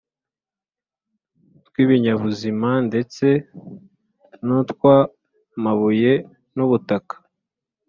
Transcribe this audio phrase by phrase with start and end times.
[1.65, 3.27] tw’ibinyabuzima ndetse
[4.45, 6.13] n’utw’amabuye
[6.55, 7.15] n’ubutaka.